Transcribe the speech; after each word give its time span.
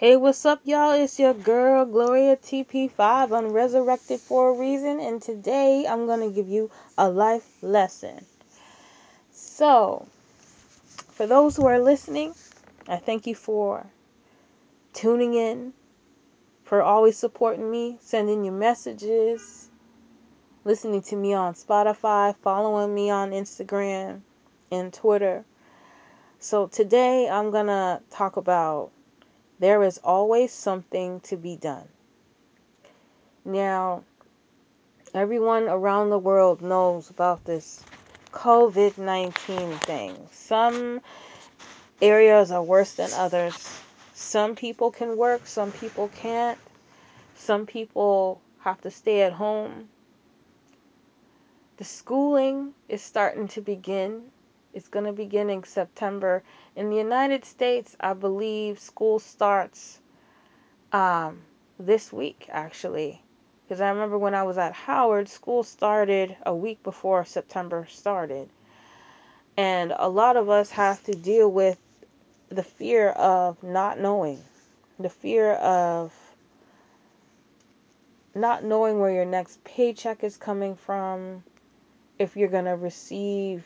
Hey, 0.00 0.16
what's 0.16 0.46
up, 0.46 0.62
y'all? 0.64 0.92
It's 0.92 1.18
your 1.20 1.34
girl, 1.34 1.84
Gloria 1.84 2.34
TP5. 2.34 3.36
I'm 3.36 3.52
resurrected 3.52 4.18
for 4.18 4.48
a 4.48 4.58
reason, 4.58 4.98
and 4.98 5.20
today 5.20 5.84
I'm 5.86 6.06
going 6.06 6.26
to 6.26 6.34
give 6.34 6.48
you 6.48 6.70
a 6.96 7.10
life 7.10 7.46
lesson. 7.60 8.24
So, 9.30 10.06
for 11.10 11.26
those 11.26 11.54
who 11.54 11.66
are 11.66 11.78
listening, 11.78 12.32
I 12.88 12.96
thank 12.96 13.26
you 13.26 13.34
for 13.34 13.84
tuning 14.94 15.34
in, 15.34 15.74
for 16.64 16.80
always 16.80 17.18
supporting 17.18 17.70
me, 17.70 17.98
sending 18.00 18.42
you 18.42 18.52
messages, 18.52 19.68
listening 20.64 21.02
to 21.02 21.16
me 21.16 21.34
on 21.34 21.52
Spotify, 21.52 22.34
following 22.36 22.94
me 22.94 23.10
on 23.10 23.32
Instagram 23.32 24.22
and 24.72 24.94
Twitter. 24.94 25.44
So, 26.38 26.68
today 26.68 27.28
I'm 27.28 27.50
going 27.50 27.66
to 27.66 28.00
talk 28.08 28.38
about 28.38 28.92
there 29.60 29.82
is 29.82 30.00
always 30.02 30.50
something 30.50 31.20
to 31.20 31.36
be 31.36 31.54
done. 31.54 31.86
Now, 33.44 34.02
everyone 35.14 35.68
around 35.68 36.08
the 36.08 36.18
world 36.18 36.62
knows 36.62 37.10
about 37.10 37.44
this 37.44 37.84
COVID 38.32 38.96
19 38.96 39.72
thing. 39.78 40.16
Some 40.32 41.02
areas 42.00 42.50
are 42.50 42.62
worse 42.62 42.94
than 42.94 43.10
others. 43.12 43.54
Some 44.14 44.56
people 44.56 44.90
can 44.90 45.16
work, 45.16 45.46
some 45.46 45.72
people 45.72 46.08
can't. 46.16 46.58
Some 47.36 47.66
people 47.66 48.40
have 48.60 48.80
to 48.82 48.90
stay 48.90 49.22
at 49.22 49.32
home. 49.32 49.88
The 51.76 51.84
schooling 51.84 52.74
is 52.88 53.02
starting 53.02 53.48
to 53.48 53.60
begin. 53.60 54.30
It's 54.72 54.88
going 54.88 55.06
to 55.06 55.12
begin 55.12 55.50
in 55.50 55.64
September. 55.64 56.42
In 56.76 56.90
the 56.90 56.96
United 56.96 57.44
States, 57.44 57.96
I 57.98 58.12
believe 58.12 58.78
school 58.78 59.18
starts 59.18 59.98
um, 60.92 61.40
this 61.78 62.12
week, 62.12 62.46
actually. 62.50 63.20
Because 63.64 63.80
I 63.80 63.90
remember 63.90 64.18
when 64.18 64.34
I 64.34 64.44
was 64.44 64.58
at 64.58 64.72
Howard, 64.72 65.28
school 65.28 65.62
started 65.62 66.36
a 66.44 66.54
week 66.54 66.82
before 66.82 67.24
September 67.24 67.86
started. 67.88 68.48
And 69.56 69.92
a 69.96 70.08
lot 70.08 70.36
of 70.36 70.48
us 70.48 70.70
have 70.70 71.02
to 71.04 71.12
deal 71.12 71.50
with 71.50 71.78
the 72.48 72.62
fear 72.62 73.10
of 73.10 73.62
not 73.62 74.00
knowing, 74.00 74.42
the 74.98 75.10
fear 75.10 75.52
of 75.52 76.12
not 78.34 78.64
knowing 78.64 79.00
where 79.00 79.12
your 79.12 79.24
next 79.24 79.62
paycheck 79.64 80.22
is 80.24 80.36
coming 80.36 80.76
from, 80.76 81.42
if 82.18 82.36
you're 82.36 82.48
going 82.48 82.64
to 82.64 82.76
receive 82.76 83.64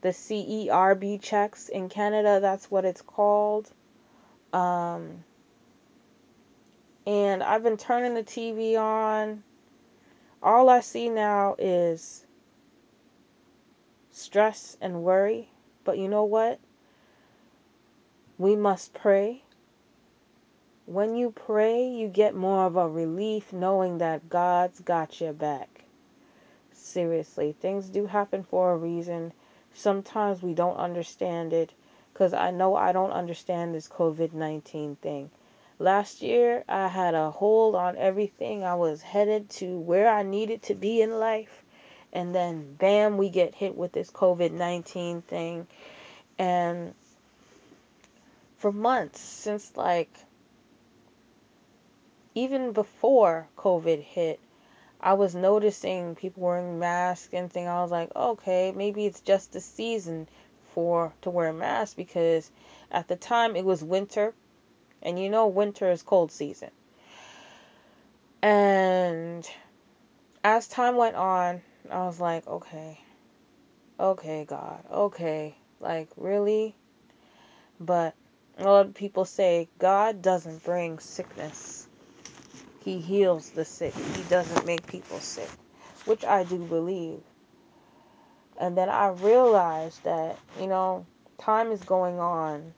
the 0.00 0.10
CERB 0.10 1.20
checks 1.20 1.68
in 1.68 1.88
Canada, 1.88 2.40
that's 2.40 2.70
what 2.70 2.84
it's 2.84 3.02
called. 3.02 3.70
Um, 4.52 5.24
and 7.06 7.42
I've 7.42 7.62
been 7.62 7.76
turning 7.76 8.14
the 8.14 8.22
TV 8.22 8.78
on. 8.78 9.42
All 10.42 10.68
I 10.68 10.80
see 10.80 11.08
now 11.08 11.54
is 11.58 12.24
stress 14.10 14.76
and 14.80 15.02
worry. 15.02 15.48
But 15.84 15.98
you 15.98 16.08
know 16.08 16.24
what? 16.24 16.60
We 18.38 18.56
must 18.56 18.94
pray. 18.94 19.42
When 20.86 21.14
you 21.14 21.30
pray, 21.30 21.88
you 21.88 22.08
get 22.08 22.34
more 22.34 22.64
of 22.64 22.76
a 22.76 22.88
relief 22.88 23.52
knowing 23.52 23.98
that 23.98 24.28
God's 24.28 24.80
got 24.80 25.20
your 25.20 25.32
back. 25.32 25.84
Seriously, 26.72 27.52
things 27.52 27.88
do 27.88 28.06
happen 28.06 28.42
for 28.42 28.72
a 28.72 28.76
reason. 28.76 29.32
Sometimes 29.74 30.42
we 30.42 30.54
don't 30.54 30.76
understand 30.76 31.52
it 31.52 31.72
because 32.12 32.32
I 32.32 32.50
know 32.50 32.74
I 32.74 32.92
don't 32.92 33.12
understand 33.12 33.74
this 33.74 33.88
COVID 33.88 34.32
19 34.32 34.96
thing. 34.96 35.30
Last 35.78 36.20
year, 36.20 36.64
I 36.68 36.88
had 36.88 37.14
a 37.14 37.30
hold 37.30 37.74
on 37.74 37.96
everything. 37.96 38.64
I 38.64 38.74
was 38.74 39.00
headed 39.00 39.48
to 39.50 39.78
where 39.78 40.08
I 40.08 40.22
needed 40.22 40.62
to 40.64 40.74
be 40.74 41.00
in 41.00 41.18
life. 41.18 41.64
And 42.12 42.34
then, 42.34 42.74
bam, 42.74 43.16
we 43.16 43.30
get 43.30 43.54
hit 43.54 43.76
with 43.76 43.92
this 43.92 44.10
COVID 44.10 44.52
19 44.52 45.22
thing. 45.22 45.66
And 46.38 46.94
for 48.58 48.72
months, 48.72 49.20
since 49.20 49.74
like 49.76 50.10
even 52.34 52.72
before 52.72 53.48
COVID 53.56 54.02
hit, 54.02 54.38
I 55.02 55.14
was 55.14 55.34
noticing 55.34 56.14
people 56.14 56.42
wearing 56.42 56.78
masks 56.78 57.32
and 57.32 57.50
thing. 57.50 57.66
I 57.66 57.80
was 57.82 57.90
like, 57.90 58.14
okay, 58.14 58.72
maybe 58.76 59.06
it's 59.06 59.20
just 59.20 59.52
the 59.52 59.60
season 59.60 60.28
for 60.74 61.12
to 61.22 61.30
wear 61.30 61.52
masks 61.52 61.94
because 61.94 62.50
at 62.90 63.08
the 63.08 63.16
time 63.16 63.56
it 63.56 63.64
was 63.64 63.82
winter, 63.82 64.34
and 65.02 65.18
you 65.18 65.30
know 65.30 65.46
winter 65.46 65.90
is 65.90 66.02
cold 66.02 66.30
season. 66.30 66.70
And 68.42 69.48
as 70.44 70.68
time 70.68 70.96
went 70.96 71.16
on, 71.16 71.62
I 71.90 72.04
was 72.04 72.20
like, 72.20 72.46
okay, 72.46 73.00
okay, 73.98 74.44
God, 74.44 74.84
okay, 74.90 75.56
like 75.80 76.08
really. 76.16 76.74
But 77.78 78.14
a 78.58 78.64
lot 78.64 78.86
of 78.86 78.94
people 78.94 79.24
say 79.24 79.68
God 79.78 80.20
doesn't 80.20 80.62
bring 80.62 80.98
sickness 80.98 81.88
he 82.82 82.98
heals 82.98 83.50
the 83.50 83.64
sick. 83.64 83.94
He 83.94 84.22
doesn't 84.24 84.66
make 84.66 84.86
people 84.86 85.20
sick, 85.20 85.50
which 86.04 86.24
I 86.24 86.44
do 86.44 86.58
believe. 86.58 87.20
And 88.58 88.76
then 88.76 88.88
I 88.88 89.08
realized 89.08 90.04
that, 90.04 90.38
you 90.60 90.66
know, 90.66 91.06
time 91.38 91.72
is 91.72 91.82
going 91.82 92.18
on, 92.18 92.74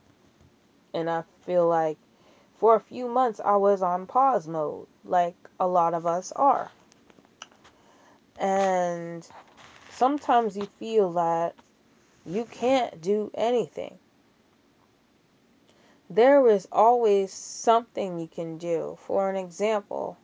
and 0.95 1.11
I 1.11 1.25
feel 1.45 1.67
like 1.69 1.99
for 2.59 2.77
a 2.77 2.81
few 2.81 3.09
months 3.09 3.41
I 3.45 3.57
was 3.57 3.83
on 3.83 4.07
pause 4.07 4.47
mode, 4.47 4.87
like 5.05 5.35
a 5.59 5.67
lot 5.67 5.95
of 5.95 6.07
us 6.07 6.33
are. 6.33 6.71
And 8.39 9.27
sometimes 9.91 10.57
you 10.57 10.69
feel 10.79 11.13
that 11.15 11.55
you 12.25 12.45
can't 12.45 13.01
do 13.01 13.31
anything. 13.35 13.99
There 16.15 16.47
is 16.47 16.69
always 16.71 17.33
something 17.33 18.19
you 18.19 18.29
can 18.29 18.59
do. 18.59 18.99
For 19.01 19.31
an 19.31 19.37
example, 19.37 20.19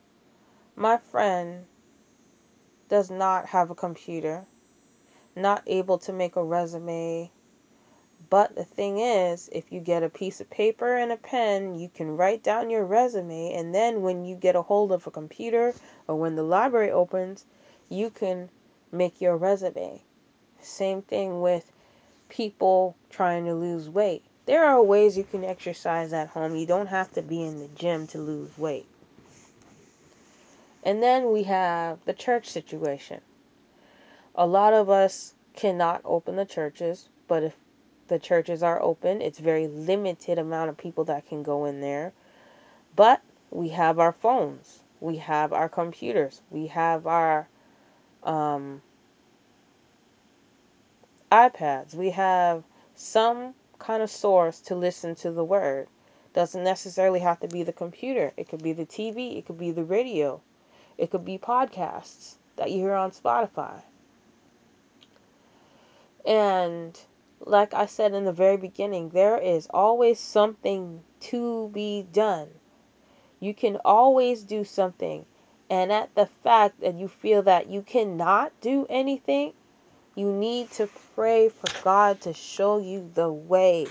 my 0.77 0.99
friend 0.99 1.65
does 2.91 3.11
not 3.11 3.47
have 3.47 3.71
a 3.71 3.75
computer, 3.75 4.45
not 5.35 5.63
able 5.67 5.97
to 6.01 6.13
make 6.13 6.37
a 6.37 6.45
resume. 6.45 7.31
But 8.29 8.55
the 8.55 8.67
thing 8.67 8.99
is, 8.99 9.49
if 9.51 9.73
you 9.73 9.81
get 9.81 10.03
a 10.03 10.11
piece 10.11 10.43
of 10.43 10.51
paper 10.51 10.95
and 10.95 11.11
a 11.11 11.17
pen, 11.17 11.75
you 11.75 11.89
can 11.89 12.19
write 12.19 12.43
down 12.43 12.69
your 12.69 12.85
resume, 12.85 13.55
and 13.55 13.75
then 13.75 14.03
when 14.03 14.27
you 14.27 14.37
get 14.37 14.57
a 14.57 14.61
hold 14.61 14.93
of 14.93 15.07
a 15.07 15.11
computer 15.11 15.73
or 16.07 16.17
when 16.17 16.37
the 16.37 16.43
library 16.43 16.91
opens, 16.91 17.47
you 17.89 18.11
can 18.11 18.51
make 18.93 19.23
your 19.23 19.39
resume. 19.39 20.03
Same 20.61 21.01
thing 21.01 21.41
with 21.41 21.73
people 22.29 22.95
trying 23.09 23.47
to 23.47 23.55
lose 23.55 23.89
weight. 23.89 24.23
There 24.49 24.65
are 24.65 24.83
ways 24.83 25.19
you 25.19 25.25
can 25.25 25.45
exercise 25.45 26.15
at 26.15 26.29
home. 26.29 26.57
You 26.57 26.65
don't 26.65 26.87
have 26.87 27.13
to 27.13 27.21
be 27.21 27.43
in 27.43 27.59
the 27.59 27.69
gym 27.69 28.07
to 28.07 28.19
lose 28.19 28.57
weight. 28.57 28.87
And 30.83 31.03
then 31.03 31.31
we 31.31 31.43
have 31.43 31.99
the 32.07 32.15
church 32.15 32.49
situation. 32.49 33.21
A 34.35 34.47
lot 34.47 34.73
of 34.73 34.89
us 34.89 35.35
cannot 35.55 36.01
open 36.03 36.37
the 36.37 36.47
churches, 36.47 37.11
but 37.27 37.43
if 37.43 37.55
the 38.07 38.19
churches 38.19 38.63
are 38.63 38.81
open, 38.81 39.21
it's 39.21 39.39
very 39.39 39.67
limited 39.67 40.39
amount 40.39 40.71
of 40.71 40.79
people 40.79 41.05
that 41.05 41.29
can 41.29 41.43
go 41.43 41.67
in 41.67 41.83
there. 41.83 42.15
But 42.97 43.21
we 43.51 43.69
have 43.69 43.99
our 43.99 44.13
phones, 44.13 44.79
we 44.99 45.19
have 45.19 45.53
our 45.53 45.69
computers, 45.69 46.41
we 46.51 46.69
have 46.69 47.07
our 47.07 47.47
um, 48.23 48.81
iPads, 51.31 51.93
we 51.93 52.13
have 52.13 52.65
some 52.95 53.53
kind 53.79 54.03
of 54.03 54.11
source 54.11 54.61
to 54.61 54.75
listen 54.75 55.15
to 55.17 55.31
the 55.31 55.45
word. 55.45 55.89
Doesn't 56.35 56.65
necessarily 56.65 57.21
have 57.21 57.41
to 57.41 57.49
be 57.49 57.63
the 57.63 57.73
computer. 57.73 58.33
It 58.37 58.49
could 58.49 58.63
be 58.63 58.73
the 58.73 58.87
TV, 58.87 59.39
it 59.39 59.47
could 59.47 59.59
be 59.59 59.71
the 59.71 59.85
radio, 59.85 60.41
it 60.97 61.11
could 61.11 61.25
be 61.25 61.39
podcasts 61.39 62.35
that 62.57 62.71
you 62.71 62.79
hear 62.79 62.95
on 62.95 63.13
Spotify. 63.13 63.83
And 66.27 66.99
like 67.41 67.73
I 67.73 67.87
said 67.87 68.13
in 68.13 68.25
the 68.25 68.33
very 68.33 68.57
beginning, 68.57 69.11
there 69.11 69.39
is 69.39 69.69
always 69.71 70.19
something 70.19 71.03
to 71.21 71.71
be 71.73 72.07
done. 72.13 72.49
You 73.41 73.55
can 73.55 73.77
always 73.85 74.43
do 74.43 74.65
something. 74.65 75.25
And 75.71 75.93
at 75.93 76.15
the 76.15 76.27
fact 76.27 76.81
that 76.81 76.95
you 76.95 77.09
feel 77.09 77.43
that 77.43 77.69
you 77.69 77.83
cannot 77.83 78.53
do 78.61 78.87
anything, 78.89 79.53
you 80.19 80.33
need 80.33 80.69
to 80.73 80.89
pray 81.15 81.49
for 81.49 81.69
God 81.85 82.21
to 82.23 82.35
show 82.35 82.79
you 82.79 83.09
the 83.15 83.31
way, 83.31 83.87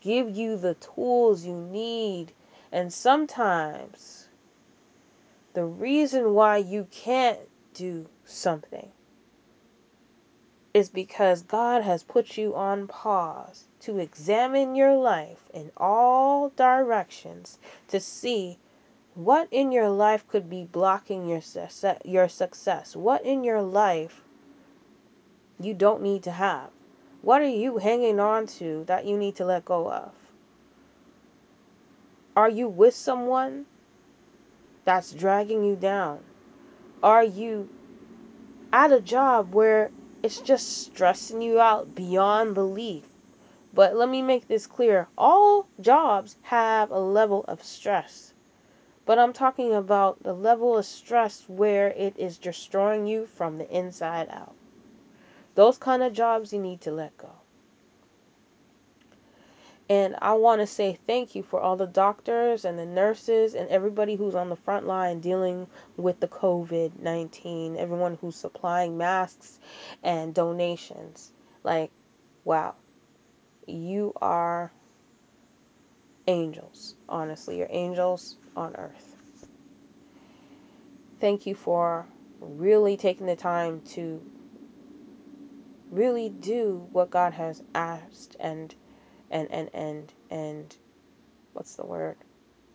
give 0.00 0.36
you 0.36 0.56
the 0.56 0.74
tools 0.74 1.44
you 1.44 1.54
need. 1.54 2.32
And 2.72 2.92
sometimes 2.92 4.26
the 5.52 5.64
reason 5.64 6.34
why 6.34 6.56
you 6.56 6.88
can't 6.90 7.38
do 7.74 8.06
something 8.24 8.90
is 10.74 10.88
because 10.88 11.42
God 11.42 11.82
has 11.84 12.02
put 12.02 12.36
you 12.36 12.56
on 12.56 12.88
pause 12.88 13.68
to 13.82 13.98
examine 13.98 14.74
your 14.74 14.96
life 14.96 15.48
in 15.54 15.70
all 15.76 16.48
directions 16.56 17.56
to 17.86 18.00
see 18.00 18.58
what 19.14 19.46
in 19.52 19.70
your 19.70 19.90
life 19.90 20.26
could 20.26 20.50
be 20.50 20.64
blocking 20.64 21.28
your 21.28 21.40
success, 21.40 22.02
your 22.04 22.28
success. 22.28 22.96
What 22.96 23.24
in 23.24 23.44
your 23.44 23.62
life 23.62 24.23
you 25.60 25.74
don't 25.74 26.02
need 26.02 26.22
to 26.24 26.30
have. 26.30 26.70
What 27.22 27.40
are 27.40 27.48
you 27.48 27.78
hanging 27.78 28.20
on 28.20 28.46
to 28.58 28.84
that 28.84 29.06
you 29.06 29.16
need 29.16 29.36
to 29.36 29.44
let 29.44 29.64
go 29.64 29.90
of? 29.90 30.12
Are 32.36 32.48
you 32.48 32.68
with 32.68 32.94
someone 32.94 33.66
that's 34.84 35.12
dragging 35.12 35.64
you 35.64 35.76
down? 35.76 36.20
Are 37.02 37.24
you 37.24 37.68
at 38.72 38.92
a 38.92 39.00
job 39.00 39.54
where 39.54 39.90
it's 40.22 40.40
just 40.40 40.84
stressing 40.84 41.40
you 41.40 41.60
out 41.60 41.94
beyond 41.94 42.54
belief? 42.54 43.04
But 43.72 43.94
let 43.94 44.08
me 44.08 44.22
make 44.22 44.48
this 44.48 44.66
clear 44.66 45.08
all 45.16 45.66
jobs 45.80 46.36
have 46.42 46.90
a 46.90 46.98
level 46.98 47.44
of 47.46 47.62
stress. 47.62 48.34
But 49.06 49.18
I'm 49.18 49.32
talking 49.32 49.74
about 49.74 50.22
the 50.22 50.32
level 50.32 50.76
of 50.76 50.86
stress 50.86 51.44
where 51.48 51.88
it 51.88 52.16
is 52.18 52.38
destroying 52.38 53.06
you 53.06 53.26
from 53.26 53.58
the 53.58 53.70
inside 53.70 54.28
out. 54.30 54.53
Those 55.54 55.78
kind 55.78 56.02
of 56.02 56.12
jobs 56.12 56.52
you 56.52 56.60
need 56.60 56.80
to 56.82 56.92
let 56.92 57.16
go. 57.16 57.30
And 59.88 60.16
I 60.22 60.32
want 60.34 60.62
to 60.62 60.66
say 60.66 60.98
thank 61.06 61.34
you 61.34 61.42
for 61.42 61.60
all 61.60 61.76
the 61.76 61.86
doctors 61.86 62.64
and 62.64 62.78
the 62.78 62.86
nurses 62.86 63.54
and 63.54 63.68
everybody 63.68 64.16
who's 64.16 64.34
on 64.34 64.48
the 64.48 64.56
front 64.56 64.86
line 64.86 65.20
dealing 65.20 65.66
with 65.96 66.20
the 66.20 66.28
COVID 66.28 66.98
19, 66.98 67.76
everyone 67.76 68.16
who's 68.20 68.36
supplying 68.36 68.96
masks 68.96 69.58
and 70.02 70.34
donations. 70.34 71.30
Like, 71.62 71.90
wow, 72.44 72.76
you 73.66 74.14
are 74.22 74.72
angels, 76.26 76.94
honestly. 77.06 77.58
You're 77.58 77.68
angels 77.68 78.36
on 78.56 78.76
earth. 78.76 79.16
Thank 81.20 81.46
you 81.46 81.54
for 81.54 82.06
really 82.40 82.96
taking 82.96 83.26
the 83.26 83.36
time 83.36 83.82
to 83.92 84.22
really 85.90 86.28
do 86.28 86.88
what 86.92 87.10
God 87.10 87.34
has 87.34 87.62
asked 87.74 88.36
and 88.40 88.74
and 89.30 89.50
and 89.50 89.70
and 89.74 90.12
and 90.30 90.76
what's 91.52 91.76
the 91.76 91.86
word? 91.86 92.16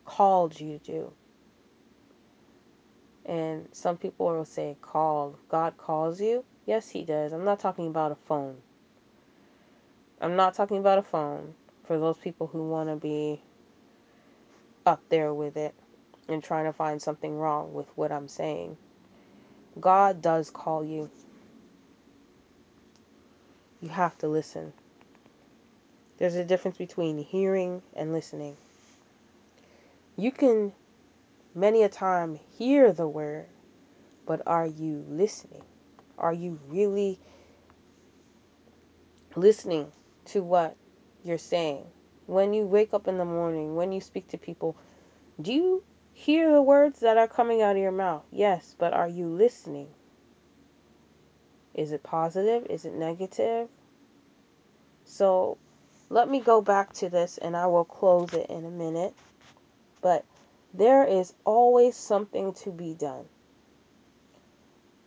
Called 0.04 0.58
you 0.60 0.78
to 0.78 0.92
do. 0.92 1.12
And 3.26 3.68
some 3.72 3.96
people 3.98 4.26
will 4.26 4.44
say 4.44 4.76
called. 4.82 5.36
God 5.48 5.76
calls 5.76 6.20
you 6.20 6.44
yes 6.66 6.90
he 6.90 7.04
does. 7.04 7.32
I'm 7.32 7.44
not 7.44 7.60
talking 7.60 7.88
about 7.88 8.12
a 8.12 8.16
phone. 8.16 8.58
I'm 10.20 10.36
not 10.36 10.54
talking 10.54 10.78
about 10.78 10.98
a 10.98 11.02
phone 11.02 11.54
for 11.84 11.98
those 11.98 12.18
people 12.18 12.46
who 12.48 12.68
want 12.68 12.88
to 12.90 12.96
be 12.96 13.42
up 14.86 15.02
there 15.08 15.32
with 15.34 15.56
it 15.56 15.74
and 16.28 16.42
trying 16.42 16.64
to 16.64 16.72
find 16.72 17.00
something 17.00 17.36
wrong 17.38 17.72
with 17.74 17.86
what 17.96 18.12
i'm 18.12 18.28
saying. 18.28 18.76
God 19.80 20.22
does 20.22 20.50
call 20.50 20.84
you 20.84 21.10
you 23.80 23.88
have 23.88 24.16
to 24.18 24.28
listen 24.28 24.72
there's 26.18 26.34
a 26.34 26.44
difference 26.44 26.76
between 26.76 27.18
hearing 27.18 27.82
and 27.94 28.12
listening 28.12 28.56
you 30.16 30.30
can 30.30 30.72
many 31.54 31.82
a 31.82 31.88
time 31.88 32.38
hear 32.58 32.92
the 32.92 33.08
word, 33.08 33.46
but 34.26 34.42
are 34.46 34.66
you 34.66 35.04
listening? 35.08 35.62
Are 36.18 36.32
you 36.32 36.58
really 36.68 37.18
listening 39.34 39.90
to 40.26 40.42
what 40.42 40.76
you're 41.24 41.38
saying? 41.38 41.86
When 42.26 42.52
you 42.52 42.66
wake 42.66 42.92
up 42.92 43.08
in 43.08 43.18
the 43.18 43.24
morning, 43.24 43.74
when 43.74 43.92
you 43.92 44.00
speak 44.00 44.28
to 44.28 44.38
people, 44.38 44.76
do 45.40 45.52
you 45.52 45.82
hear 46.12 46.52
the 46.52 46.62
words 46.62 47.00
that 47.00 47.16
are 47.16 47.28
coming 47.28 47.62
out 47.62 47.76
of 47.76 47.82
your 47.82 47.92
mouth? 47.92 48.22
Yes, 48.30 48.76
but 48.78 48.92
are 48.92 49.08
you 49.08 49.26
listening? 49.26 49.88
Is 51.74 51.92
it 51.92 52.02
positive? 52.02 52.66
Is 52.68 52.84
it 52.84 52.94
negative? 52.94 53.68
So 55.04 55.58
let 56.08 56.28
me 56.28 56.40
go 56.40 56.60
back 56.60 56.92
to 56.94 57.08
this 57.08 57.38
and 57.38 57.56
I 57.56 57.66
will 57.66 57.84
close 57.84 58.32
it 58.34 58.50
in 58.50 58.64
a 58.64 58.70
minute. 58.70 59.14
But 60.00 60.24
there 60.74 61.04
is 61.04 61.32
always 61.44 61.96
something 61.96 62.52
to 62.54 62.70
be 62.70 62.94
done. 62.94 63.26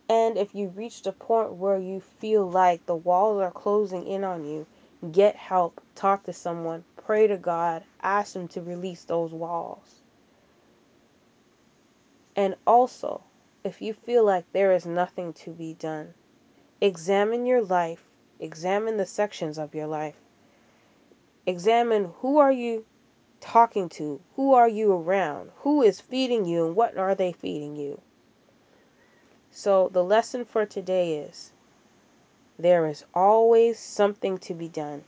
And 0.08 0.36
if 0.36 0.54
you 0.54 0.68
reached 0.68 1.06
a 1.06 1.12
point 1.12 1.54
where 1.54 1.78
you 1.78 2.00
feel 2.00 2.48
like 2.48 2.84
the 2.84 2.94
walls 2.94 3.40
are 3.40 3.50
closing 3.50 4.06
in 4.06 4.22
on 4.22 4.44
you, 4.44 4.66
get 5.10 5.36
help, 5.36 5.80
talk 5.94 6.24
to 6.24 6.32
someone, 6.32 6.84
pray 6.96 7.26
to 7.26 7.36
God, 7.36 7.84
ask 8.02 8.36
Him 8.36 8.48
to 8.48 8.60
release 8.60 9.04
those 9.04 9.32
walls. 9.32 10.02
And 12.36 12.56
also, 12.66 13.22
if 13.62 13.80
you 13.80 13.94
feel 13.94 14.24
like 14.24 14.44
there 14.52 14.72
is 14.72 14.84
nothing 14.84 15.32
to 15.34 15.50
be 15.50 15.72
done, 15.74 16.12
examine 16.84 17.46
your 17.46 17.62
life, 17.62 18.04
examine 18.38 18.98
the 18.98 19.06
sections 19.06 19.56
of 19.56 19.74
your 19.74 19.86
life. 19.86 20.16
Examine 21.46 22.12
who 22.20 22.36
are 22.36 22.52
you 22.52 22.84
talking 23.40 23.88
to? 23.88 24.20
Who 24.36 24.52
are 24.52 24.68
you 24.68 24.92
around? 24.92 25.50
Who 25.60 25.80
is 25.80 26.02
feeding 26.02 26.44
you 26.44 26.66
and 26.66 26.76
what 26.76 26.98
are 26.98 27.14
they 27.14 27.32
feeding 27.32 27.74
you? 27.74 28.02
So 29.50 29.88
the 29.88 30.04
lesson 30.04 30.44
for 30.44 30.66
today 30.66 31.18
is 31.18 31.52
there 32.58 32.86
is 32.86 33.04
always 33.14 33.78
something 33.78 34.36
to 34.38 34.52
be 34.52 34.68
done. 34.68 35.04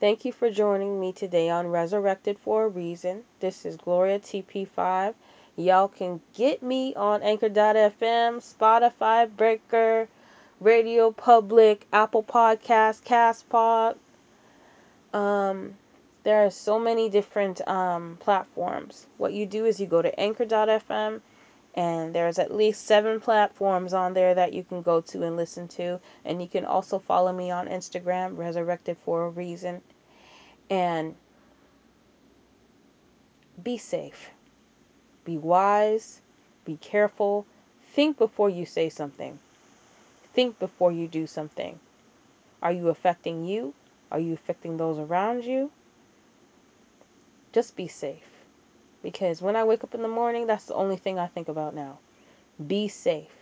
Thank 0.00 0.24
you 0.24 0.32
for 0.32 0.50
joining 0.50 0.98
me 0.98 1.12
today 1.12 1.48
on 1.48 1.68
Resurrected 1.68 2.40
for 2.40 2.64
a 2.64 2.68
Reason. 2.68 3.24
This 3.38 3.64
is 3.64 3.76
Gloria 3.76 4.18
TP5. 4.18 5.14
Y'all 5.56 5.88
can 5.88 6.20
get 6.34 6.62
me 6.62 6.94
on 6.94 7.22
Anchor.fm, 7.22 8.40
Spotify, 8.42 9.28
Breaker, 9.34 10.08
Radio 10.60 11.12
Public, 11.12 11.86
Apple 11.92 12.24
Podcast, 12.24 13.02
Castpod. 13.04 13.96
Um, 15.12 15.76
there 16.24 16.44
are 16.44 16.50
so 16.50 16.78
many 16.78 17.08
different 17.08 17.66
um, 17.68 18.16
platforms. 18.18 19.06
What 19.16 19.32
you 19.32 19.46
do 19.46 19.64
is 19.66 19.78
you 19.78 19.86
go 19.86 20.02
to 20.02 20.18
Anchor.fm 20.18 21.20
and 21.74 22.14
there's 22.14 22.38
at 22.38 22.54
least 22.54 22.86
seven 22.86 23.20
platforms 23.20 23.92
on 23.92 24.14
there 24.14 24.34
that 24.34 24.52
you 24.52 24.62
can 24.62 24.82
go 24.82 25.00
to 25.00 25.22
and 25.22 25.36
listen 25.36 25.66
to 25.66 26.00
and 26.24 26.40
you 26.40 26.48
can 26.48 26.64
also 26.64 26.98
follow 26.98 27.32
me 27.32 27.50
on 27.50 27.66
instagram 27.66 28.38
resurrected 28.38 28.96
for 29.04 29.26
a 29.26 29.30
reason 29.30 29.82
and 30.70 31.14
be 33.62 33.76
safe 33.76 34.30
be 35.24 35.38
wise. 35.38 36.20
Be 36.64 36.76
careful. 36.76 37.46
Think 37.92 38.18
before 38.18 38.50
you 38.50 38.66
say 38.66 38.88
something. 38.88 39.38
Think 40.32 40.58
before 40.58 40.92
you 40.92 41.06
do 41.06 41.26
something. 41.26 41.78
Are 42.62 42.72
you 42.72 42.88
affecting 42.88 43.44
you? 43.44 43.74
Are 44.10 44.20
you 44.20 44.32
affecting 44.32 44.76
those 44.76 44.98
around 44.98 45.44
you? 45.44 45.70
Just 47.52 47.76
be 47.76 47.88
safe. 47.88 48.22
Because 49.02 49.42
when 49.42 49.54
i 49.54 49.64
wake 49.64 49.84
up 49.84 49.94
in 49.94 50.02
the 50.02 50.08
morning 50.08 50.46
that's 50.46 50.64
the 50.64 50.74
only 50.74 50.96
thing 50.96 51.18
i 51.18 51.26
think 51.26 51.48
about 51.48 51.74
now. 51.74 51.98
Be 52.66 52.88
safe. 52.88 53.34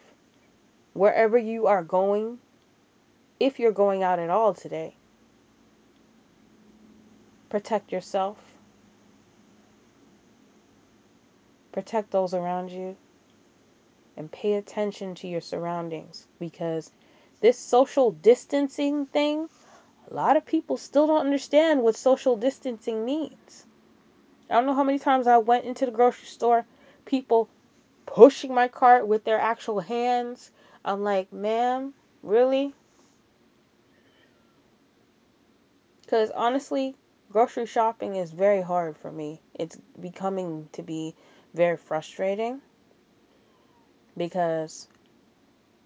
Wherever 0.93 1.39
you 1.39 1.67
are 1.67 1.83
going 1.83 2.39
if 3.43 3.59
you're 3.59 3.73
going 3.73 4.05
out 4.05 4.21
at 4.21 4.31
all 4.31 4.55
today, 4.55 4.95
protect 7.49 7.91
yourself, 7.91 8.37
protect 11.73 12.11
those 12.11 12.35
around 12.35 12.71
you, 12.71 12.97
and 14.17 14.31
pay 14.31 14.55
attention 14.55 15.15
to 15.17 15.27
your 15.27 15.41
surroundings 15.41 16.27
because 16.39 16.91
this 17.41 17.59
social 17.59 18.13
distancing 18.13 19.07
thing, 19.07 19.49
a 20.11 20.15
lot 20.15 20.37
of 20.37 20.47
people 20.47 20.77
still 20.77 21.07
don't 21.07 21.27
understand 21.27 21.83
what 21.83 21.97
social 21.97 22.37
distancing 22.37 23.05
means. 23.05 23.65
I 24.51 24.55
don't 24.55 24.67
know 24.67 24.75
how 24.75 24.85
many 24.85 24.99
times 24.99 25.27
I 25.27 25.39
went 25.39 25.65
into 25.65 25.87
the 25.87 25.93
grocery 25.93 26.27
store, 26.27 26.67
people 27.07 27.49
pushing 28.07 28.53
my 28.53 28.69
cart 28.69 29.07
with 29.07 29.25
their 29.25 29.41
actual 29.41 29.81
hands. 29.81 30.51
I'm 30.85 31.03
like, 31.03 31.33
ma'am, 31.33 31.95
really? 32.23 32.75
Because 36.03 36.31
honestly, 36.33 36.95
grocery 37.31 37.65
shopping 37.65 38.17
is 38.17 38.31
very 38.31 38.61
hard 38.61 38.99
for 38.99 39.11
me. 39.11 39.41
It's 39.55 39.79
becoming 39.99 40.69
to 40.73 40.83
be 40.83 41.15
very 41.55 41.77
frustrating 41.77 42.61
because 44.17 44.89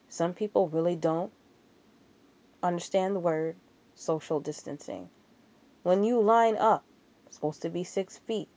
some 0.08 0.34
people 0.34 0.68
really 0.68 0.96
don't 0.96 1.32
understand 2.62 3.14
the 3.14 3.20
word 3.20 3.56
social 3.94 4.40
distancing. 4.40 5.08
When 5.82 6.04
you 6.04 6.20
line 6.20 6.56
up, 6.56 6.84
supposed 7.30 7.62
to 7.62 7.70
be 7.70 7.84
six 7.84 8.18
feet. 8.18 8.48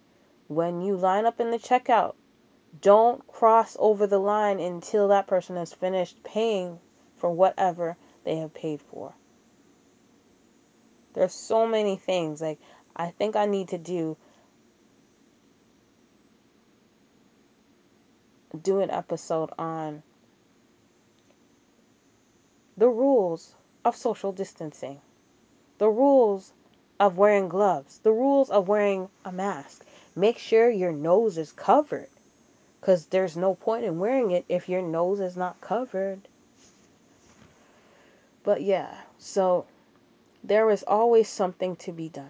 When 0.48 0.82
you 0.82 0.96
line 0.96 1.26
up 1.26 1.40
in 1.40 1.52
the 1.52 1.60
checkout, 1.60 2.16
Don't 2.82 3.26
cross 3.28 3.76
over 3.80 4.06
the 4.08 4.20
line 4.20 4.60
until 4.60 5.08
that 5.08 5.28
person 5.28 5.56
has 5.56 5.74
finished 5.74 6.24
paying 6.24 6.80
for 7.18 7.32
whatever 7.32 7.98
they 8.24 8.38
have 8.38 8.54
paid 8.54 8.82
for. 8.82 9.14
There's 11.14 11.34
so 11.34 11.66
many 11.66 11.98
things. 11.98 12.42
Like, 12.42 12.60
I 12.96 13.10
think 13.10 13.36
I 13.36 13.48
need 13.48 13.70
to 13.70 13.78
do 13.78 14.18
do 18.58 18.80
an 18.80 18.90
episode 18.90 19.50
on 19.58 20.04
the 22.78 22.90
rules 22.90 23.54
of 23.84 23.96
social 23.96 24.32
distancing, 24.32 25.02
the 25.78 25.90
rules 25.90 26.54
of 27.00 27.18
wearing 27.18 27.50
gloves, 27.50 28.00
the 28.00 28.12
rules 28.12 28.50
of 28.50 28.68
wearing 28.68 29.10
a 29.26 29.32
mask. 29.32 29.86
Make 30.16 30.38
sure 30.38 30.70
your 30.70 30.92
nose 30.92 31.38
is 31.38 31.52
covered 31.52 32.10
because 32.80 33.06
there's 33.08 33.38
no 33.38 33.56
point 33.56 33.86
in 33.86 34.00
wearing 34.00 34.32
it 34.32 34.46
if 34.50 34.70
your 34.70 34.82
nose 34.82 35.20
is 35.20 35.38
not 35.38 35.62
covered. 35.62 36.22
But 38.44 38.62
yeah, 38.62 38.94
so 39.18 39.66
there 40.44 40.70
is 40.70 40.84
always 40.84 41.28
something 41.28 41.76
to 41.78 41.92
be 41.92 42.10
done. 42.10 42.30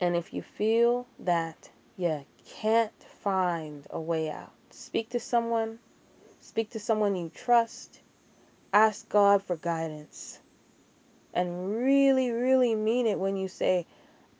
And 0.00 0.16
if 0.16 0.32
you 0.32 0.42
feel 0.42 1.06
that 1.20 1.70
you 1.96 2.24
can't 2.46 2.92
find 3.28 3.86
a 3.90 4.00
way 4.00 4.30
out, 4.30 4.54
speak 4.70 5.10
to 5.10 5.20
someone, 5.20 5.78
speak 6.40 6.70
to 6.70 6.80
someone 6.80 7.14
you 7.14 7.30
trust, 7.34 8.00
ask 8.72 9.06
God 9.10 9.42
for 9.42 9.54
guidance. 9.56 10.38
And 11.34 11.76
really, 11.76 12.30
really 12.30 12.74
mean 12.74 13.06
it 13.06 13.18
when 13.18 13.36
you 13.36 13.48
say, 13.48 13.84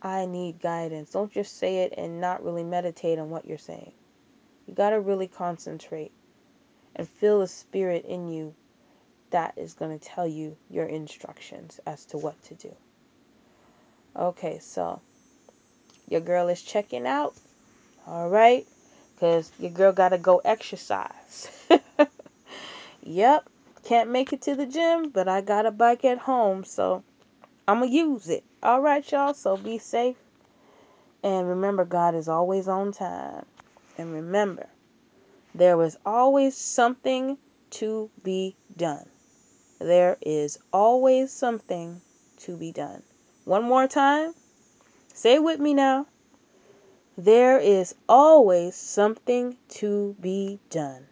I 0.01 0.25
need 0.25 0.63
guidance. 0.63 1.11
Don't 1.11 1.31
just 1.31 1.59
say 1.59 1.81
it 1.81 1.93
and 1.99 2.19
not 2.19 2.43
really 2.43 2.65
meditate 2.65 3.19
on 3.19 3.29
what 3.29 3.45
you're 3.45 3.59
saying. 3.59 3.93
You 4.67 4.73
got 4.73 4.91
to 4.91 5.01
really 5.01 5.29
concentrate 5.29 6.13
and 6.97 7.07
feel 7.07 7.41
the 7.41 7.47
spirit 7.47 8.07
in 8.07 8.29
you 8.29 8.55
that 9.29 9.53
is 9.59 9.75
going 9.75 9.99
to 9.99 10.03
tell 10.03 10.27
you 10.27 10.57
your 10.71 10.87
instructions 10.87 11.79
as 11.87 12.07
to 12.07 12.17
what 12.17 12.43
to 12.45 12.55
do. 12.55 12.75
Okay, 14.17 14.61
so 14.61 15.03
your 16.09 16.23
girl 16.23 16.49
is 16.49 16.63
checking 16.63 17.07
out. 17.07 17.35
All 18.07 18.31
right, 18.31 18.67
because 19.19 19.51
your 19.59 19.73
girl 19.73 19.93
got 19.93 20.11
to 20.11 20.19
go 20.19 20.41
exercise. 20.45 21.49
yep, 23.03 23.49
can't 23.85 24.11
make 24.11 24.33
it 24.33 24.43
to 24.43 24.55
the 24.55 24.67
gym, 24.67 25.11
but 25.11 25.27
I 25.27 25.41
got 25.41 25.67
a 25.67 25.73
bike 25.73 26.05
at 26.05 26.19
home, 26.19 26.63
so 26.63 27.03
I'm 27.67 27.81
going 27.81 27.91
to 27.91 27.97
use 27.97 28.29
it. 28.29 28.45
All 28.63 28.81
right, 28.81 29.11
y'all, 29.11 29.35
so 29.35 29.57
be 29.57 29.79
safe. 29.79 30.17
And 31.25 31.49
remember, 31.49 31.85
God 31.85 32.15
is 32.15 32.29
always 32.29 32.69
on 32.69 32.93
time. 32.93 33.45
And 33.97 34.13
remember, 34.13 34.69
there 35.53 35.83
is 35.83 35.99
always 36.07 36.57
something 36.57 37.39
to 37.71 38.11
be 38.23 38.55
done. 38.77 39.09
There 39.81 40.17
is 40.23 40.61
always 40.73 41.33
something 41.33 42.01
to 42.39 42.57
be 42.57 42.71
done. 42.71 43.03
One 43.45 43.65
more 43.65 43.89
time. 43.89 44.33
Say 45.13 45.35
it 45.35 45.43
with 45.43 45.59
me 45.59 45.75
now. 45.75 46.07
There 47.21 47.59
is 47.59 47.97
always 48.09 48.77
something 48.77 49.57
to 49.71 50.15
be 50.21 50.61
done. 50.71 51.09